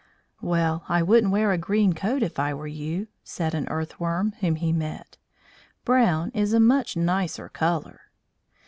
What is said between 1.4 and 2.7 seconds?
a green coat if I were